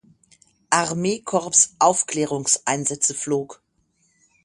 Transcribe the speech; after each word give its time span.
Armeekorps 0.71 1.75
Aufklärungseinsätze 1.77 3.13
flog. 3.13 3.61